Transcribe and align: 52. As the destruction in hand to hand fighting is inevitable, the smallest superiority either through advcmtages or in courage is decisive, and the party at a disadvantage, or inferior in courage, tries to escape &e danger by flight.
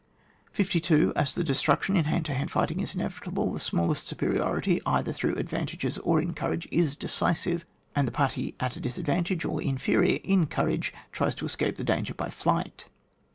52. 0.53 1.13
As 1.15 1.35
the 1.35 1.43
destruction 1.43 1.95
in 1.95 2.05
hand 2.05 2.25
to 2.25 2.33
hand 2.33 2.49
fighting 2.49 2.79
is 2.79 2.95
inevitable, 2.95 3.53
the 3.53 3.59
smallest 3.59 4.07
superiority 4.07 4.81
either 4.83 5.13
through 5.13 5.35
advcmtages 5.35 5.99
or 6.03 6.19
in 6.19 6.33
courage 6.33 6.67
is 6.71 6.95
decisive, 6.95 7.67
and 7.95 8.07
the 8.07 8.11
party 8.11 8.55
at 8.59 8.75
a 8.75 8.79
disadvantage, 8.79 9.45
or 9.45 9.61
inferior 9.61 10.17
in 10.23 10.47
courage, 10.47 10.91
tries 11.11 11.35
to 11.35 11.45
escape 11.45 11.79
&e 11.79 11.83
danger 11.83 12.15
by 12.15 12.31
flight. 12.31 12.87